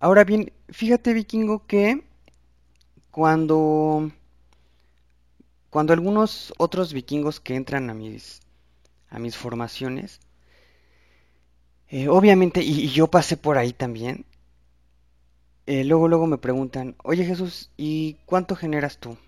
[0.00, 2.02] Ahora bien, fíjate vikingo que
[3.10, 4.10] cuando
[5.68, 8.40] cuando algunos otros vikingos que entran a mis
[9.10, 10.20] a mis formaciones
[11.88, 14.24] eh, obviamente y, yo pasé por ahí también
[15.66, 19.18] eh, luego luego me preguntan oye Jesús y cuánto generas tú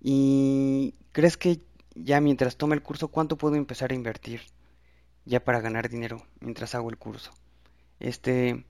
[0.00, 1.60] y crees que
[1.94, 4.42] ya mientras tome el curso cuánto puedo empezar a invertir
[5.24, 7.32] ya para ganar dinero mientras hago el curso
[8.00, 8.64] este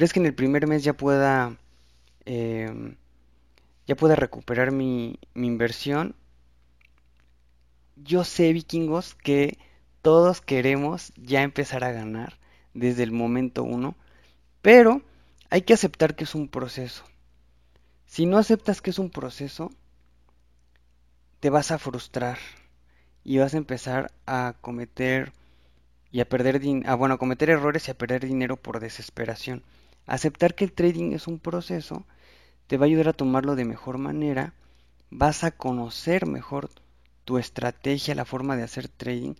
[0.00, 1.58] crees que en el primer mes ya pueda
[2.24, 2.96] em,
[3.86, 6.16] ya pueda recuperar mi, mi inversión.
[7.96, 9.58] Yo sé, vikingos, que
[10.00, 12.38] todos queremos ya empezar a ganar
[12.72, 13.94] desde el momento uno,
[14.62, 15.02] pero
[15.50, 17.04] hay que aceptar que es un proceso.
[18.06, 19.70] Si no aceptas que es un proceso,
[21.40, 22.38] te vas a frustrar
[23.22, 25.34] y vas a empezar a cometer
[26.10, 29.62] y a perder a, bueno, a cometer errores y a perder dinero por desesperación.
[30.10, 32.04] Aceptar que el trading es un proceso
[32.66, 34.54] te va a ayudar a tomarlo de mejor manera,
[35.08, 36.68] vas a conocer mejor
[37.24, 39.34] tu estrategia, la forma de hacer trading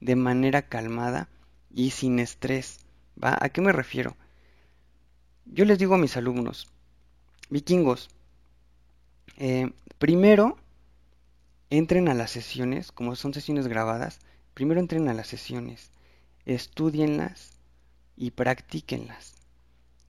[0.00, 1.28] de manera calmada
[1.70, 2.78] y sin estrés.
[3.22, 3.36] ¿Va?
[3.38, 4.16] ¿A qué me refiero?
[5.44, 6.68] Yo les digo a mis alumnos,
[7.50, 8.08] vikingos,
[9.36, 10.56] eh, primero
[11.68, 14.20] entren a las sesiones, como son sesiones grabadas,
[14.54, 15.90] primero entren a las sesiones,
[16.46, 17.50] estudienlas
[18.16, 19.43] y practíquenlas.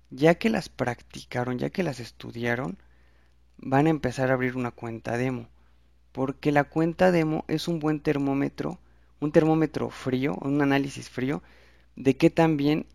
[0.10, 2.78] Ya que las practicaron, ya que las estudiaron,
[3.58, 5.48] van a empezar a abrir una cuenta demo.
[6.12, 8.80] Porque la cuenta demo es un buen termómetro,
[9.20, 11.42] un termómetro frío, un análisis frío,
[11.96, 12.86] de que también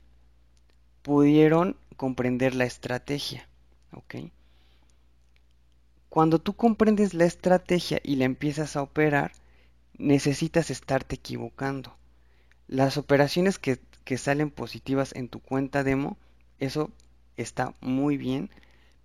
[1.03, 3.49] pudieron comprender la estrategia.
[3.93, 4.17] ¿ok?
[6.09, 9.33] Cuando tú comprendes la estrategia y la empiezas a operar,
[9.97, 11.97] necesitas estarte equivocando.
[12.67, 16.17] Las operaciones que, que salen positivas en tu cuenta demo,
[16.61, 16.91] eso
[17.37, 18.51] está muy bien,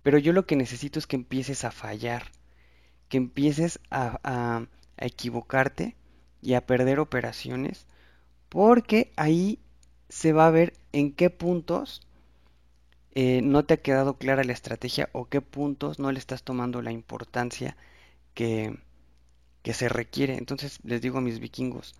[0.02, 2.30] pero yo lo que necesito es que empieces a fallar,
[3.08, 4.66] que empieces a,
[4.98, 5.94] equivocarte
[6.40, 7.86] y a perder operaciones,
[8.48, 9.58] porque ahí
[10.08, 12.06] se va a ver en qué puntos
[13.14, 16.82] eh, no te ha quedado clara la estrategia o qué puntos no le estás tomando
[16.82, 17.76] la importancia
[18.34, 18.78] que,
[19.62, 20.36] que se requiere.
[20.36, 21.94] Entonces les digo a mis vikingos,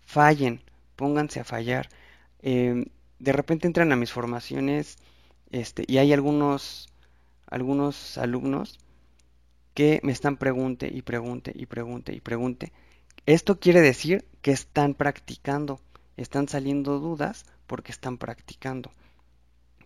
[0.00, 0.62] fallen,
[0.96, 1.88] pónganse a fallar.
[2.40, 2.86] Em,
[3.22, 4.96] de repente entran a mis formaciones
[5.52, 6.88] este, y hay algunos,
[7.46, 8.80] algunos alumnos
[9.74, 12.72] que me están pregunte y pregunte y pregunte y pregunte.
[13.24, 15.80] Esto quiere decir que están practicando,
[16.16, 18.90] están saliendo dudas porque están practicando.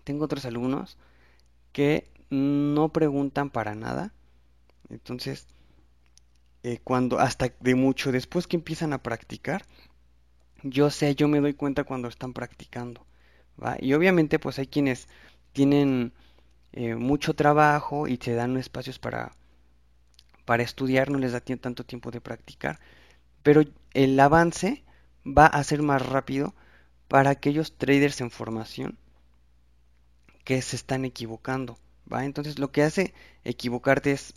[0.03, 0.97] Tengo otros alumnos
[1.72, 4.14] que no preguntan para nada.
[4.88, 5.47] Entonces,
[6.62, 9.66] eh, cuando hasta de mucho después que empiezan a practicar,
[10.62, 13.06] yo sé, yo me doy cuenta cuando están practicando.
[13.80, 15.08] Y obviamente pues hay quienes
[15.52, 16.12] tienen
[16.72, 19.32] eh, mucho trabajo y se dan espacios para,
[20.44, 22.78] para estudiar, no les da tanto tiempo de practicar,
[23.42, 23.62] pero
[23.94, 24.84] el avance
[25.26, 26.54] va a ser más rápido
[27.08, 28.98] para aquellos traders en formación
[30.44, 31.78] que se están equivocando.
[32.12, 32.24] ¿va?
[32.24, 34.34] Entonces lo que hace equivocarte es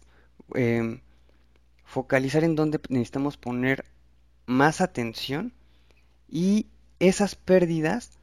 [0.56, 1.02] em,
[1.84, 3.86] focalizar en donde necesitamos poner
[4.46, 5.54] más atención
[6.28, 6.68] y
[7.00, 8.19] esas pérdidas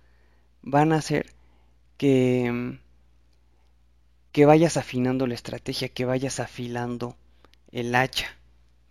[0.67, 1.33] van a hacer
[1.97, 2.79] que em,
[4.37, 7.17] que vayas afinando la estrategia, que vayas afilando
[7.73, 8.27] el hacha,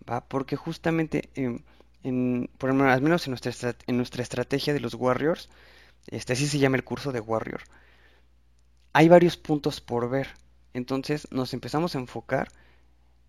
[0.09, 0.21] ¿va?
[0.27, 5.49] Porque justamente, en, por al menos en nuestra, en nuestra estrategia de los Warriors,
[6.07, 7.61] este así se llama el curso de Warrior,
[8.93, 10.29] hay varios puntos por ver.
[10.73, 12.47] Entonces nos empezamos a enfocar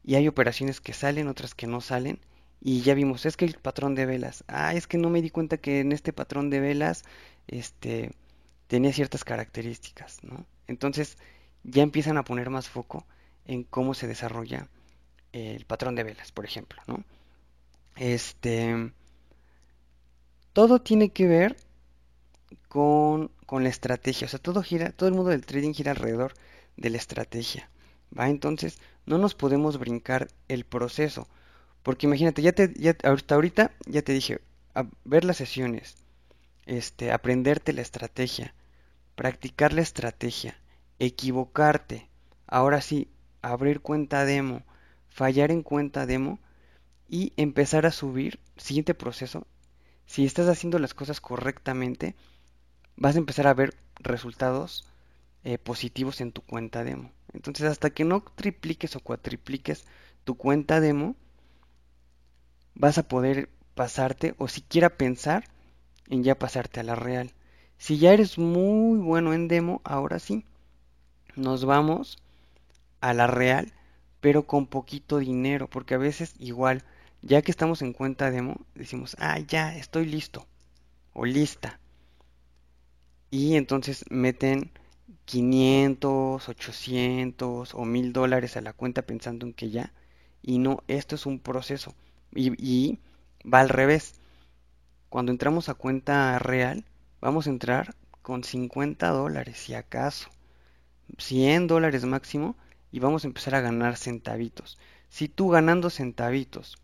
[0.02, 2.18] y hay operaciones que salen, otras que no salen.
[2.62, 5.28] Y ya vimos, es que el patrón de velas, ah, es que no me di
[5.28, 7.04] cuenta que en este patrón de velas,
[7.46, 8.12] este,
[8.66, 10.46] tenía ciertas características, ¿no?
[10.66, 11.18] Entonces,
[11.62, 13.06] ya empiezan a poner más foco
[13.44, 14.68] en cómo se desarrolla
[15.32, 17.04] el patrón de velas, por ejemplo, ¿no?
[17.96, 18.92] Este,
[20.52, 21.56] todo tiene que ver
[22.68, 26.34] con, con, la estrategia, o sea, todo gira, todo el mundo del trading gira alrededor
[26.76, 27.70] de la estrategia,
[28.18, 28.28] ¿va?
[28.28, 31.28] Entonces, no nos podemos brincar el proceso,
[31.82, 34.40] porque imagínate, ya te, ya, hasta ahorita ya te dije,
[34.74, 35.96] a ver las sesiones,
[36.66, 38.54] este, aprenderte la estrategia,
[39.14, 40.56] practicar la estrategia,
[40.98, 42.08] equivocarte,
[42.46, 43.08] ahora sí,
[43.42, 44.62] abrir cuenta demo,
[45.08, 46.38] fallar en cuenta demo
[47.08, 49.46] y empezar a subir, siguiente proceso,
[50.06, 52.14] si estás haciendo las cosas correctamente,
[52.96, 54.86] vas a empezar a ver resultados
[55.44, 57.12] eh, positivos en tu cuenta demo.
[57.32, 59.84] Entonces, hasta que no tripliques o cuatripliques
[60.24, 61.16] tu cuenta demo,
[62.74, 65.44] vas a poder pasarte o siquiera pensar
[66.08, 67.32] en ya pasarte a la real.
[67.78, 70.44] Si ya eres muy bueno en demo, ahora sí,
[71.36, 72.18] nos vamos
[73.00, 73.72] a la real,
[74.20, 76.82] pero con poquito dinero, porque a veces igual,
[77.22, 80.46] ya que estamos en cuenta demo, decimos, ah, ya, estoy listo
[81.12, 81.78] o lista.
[83.30, 84.70] Y entonces meten
[85.26, 89.92] 500, 800 o 1000 dólares a la cuenta pensando en que ya.
[90.42, 91.94] Y no, esto es un proceso.
[92.34, 93.00] Y, y
[93.44, 94.14] va al revés.
[95.16, 96.84] Cuando entramos a cuenta real,
[97.22, 100.28] vamos a entrar con 50 dólares, si acaso.
[101.16, 102.54] 100 dólares máximo
[102.92, 104.76] y vamos a empezar a ganar centavitos.
[105.08, 106.76] Si tú ganando centavitos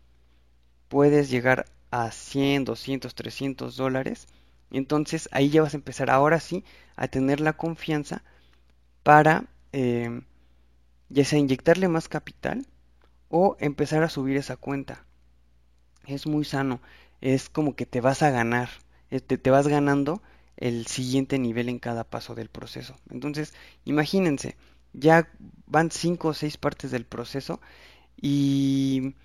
[0.87, 4.25] puedes llegar a 100, 200, 300 dólares,
[4.71, 6.63] entonces ahí ya vas a empezar ahora sí
[6.95, 8.23] a tener la confianza
[9.03, 10.23] para eh,
[11.09, 12.65] ya sea inyectarle más capital
[13.29, 15.05] o empezar a subir esa cuenta.
[16.07, 16.81] Es muy sano,
[17.23, 18.69] es como que te vas a ganar,
[19.09, 20.21] te, te vas ganando
[20.57, 22.95] el siguiente nivel en cada paso del proceso.
[23.09, 23.53] Entonces,
[23.85, 24.57] imagínense,
[24.91, 25.29] ya
[25.65, 27.61] van cinco o seis partes del proceso
[28.21, 29.15] y,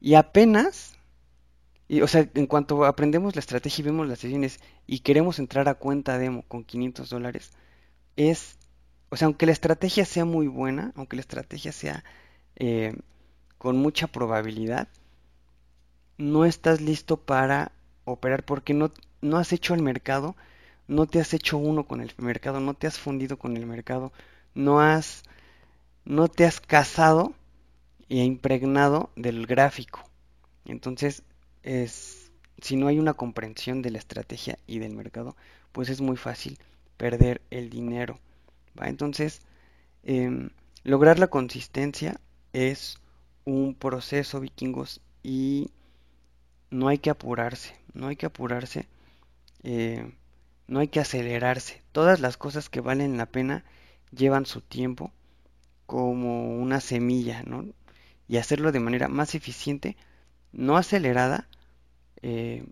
[0.00, 0.98] y apenas,
[1.88, 5.68] y, o sea, en cuanto aprendemos la estrategia y vemos las sesiones y queremos entrar
[5.68, 7.52] a cuenta demo con 500 dólares,
[8.16, 8.58] es,
[9.10, 12.04] o sea, aunque la estrategia sea muy buena, aunque la estrategia sea
[12.56, 12.94] eh,
[13.58, 14.88] con mucha probabilidad,
[16.18, 17.72] no estás listo para
[18.04, 18.92] operar porque no,
[19.22, 20.36] no has hecho el mercado,
[20.88, 24.12] no te has hecho uno con el mercado, no te has fundido con el mercado,
[24.54, 25.22] no has,
[26.04, 27.34] no te has casado
[28.08, 30.02] e impregnado del gráfico.
[30.64, 31.22] Entonces,
[31.62, 35.36] es, si no hay una comprensión de la estrategia y del mercado,
[35.72, 36.58] pues es muy fácil
[36.96, 38.18] perder el dinero.
[38.78, 38.88] ¿va?
[38.88, 39.40] Entonces,
[40.02, 40.50] em,
[40.84, 42.20] lograr la consistencia
[42.52, 42.98] es
[43.44, 45.70] un proceso, vikingos, y
[46.70, 48.86] no hay que apurarse, no hay que apurarse,
[49.62, 50.12] eh,
[50.66, 51.82] no hay que acelerarse.
[51.92, 53.64] Todas las cosas que valen la pena
[54.12, 55.12] llevan su tiempo
[55.86, 57.64] como una semilla, ¿no?
[58.28, 59.96] Y hacerlo de manera más eficiente,
[60.52, 61.48] no acelerada,
[62.22, 62.66] eh,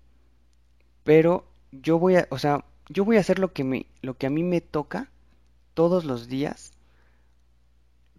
[1.04, 4.26] pero yo voy a, o sea, yo voy a hacer lo que me, lo que
[4.26, 5.10] a mí me toca
[5.74, 6.72] todos los días,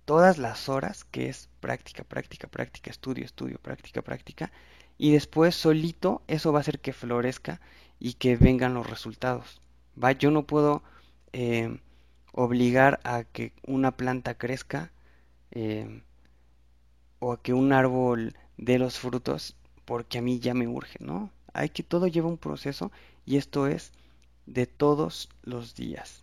[0.05, 4.51] todas las horas, que es práctica, práctica, práctica, estudio, estudio, práctica, práctica,
[4.97, 7.61] y después solito eso va a hacer que florezca
[7.99, 9.61] y que vengan los resultados.
[10.01, 10.11] ¿va?
[10.11, 10.83] Yo no puedo
[11.33, 11.79] eh,
[12.33, 14.91] obligar a que una planta crezca
[15.51, 16.01] eh,
[17.19, 19.55] o a que un árbol dé los frutos
[19.85, 21.31] porque a mí ya me urge, ¿no?
[21.53, 22.91] Hay que todo lleva un proceso
[23.25, 23.91] y esto es
[24.45, 26.21] de todos los días.